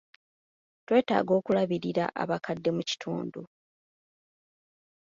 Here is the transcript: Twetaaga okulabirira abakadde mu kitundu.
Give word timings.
Twetaaga 0.85 1.31
okulabirira 1.39 2.05
abakadde 2.21 2.69
mu 2.77 2.83
kitundu. 2.89 3.41